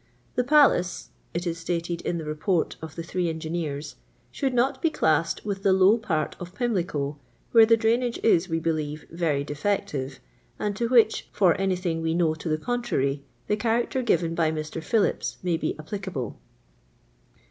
"The 0.35 0.43
Palace," 0.43 1.09
it 1.31 1.45
ia 1.45 1.53
edited 1.53 2.01
in 2.01 2.17
the 2.17 2.25
Report 2.25 2.75
of 2.81 2.95
the 2.95 3.03
three 3.03 3.29
engineers," 3.29 3.97
ahouid 4.33 4.51
not 4.51 4.81
be 4.81 4.89
classed 4.89 5.45
with 5.45 5.61
the 5.61 5.73
low 5.73 5.99
part 5.99 6.35
of 6.39 6.55
Pimlico, 6.55 7.19
where 7.51 7.67
ifce 7.67 7.77
drainage 7.77 8.17
is, 8.23 8.49
we 8.49 8.57
believe, 8.59 9.05
very 9.11 9.43
defective, 9.43 10.19
and 10.57 10.75
to 10.75 10.89
which, 10.89 11.27
for 11.31 11.53
anything 11.61 12.01
we 12.01 12.15
know 12.15 12.33
to 12.33 12.49
the 12.49 12.57
contrary, 12.57 13.23
the 13.45 13.55
character 13.57 14.01
given 14.01 14.33
by 14.33 14.51
Mr. 14.51 14.83
Phillips 14.83 15.37
may 15.43 15.55
be 15.55 15.75
applica 15.75 16.11
ble." 16.11 16.35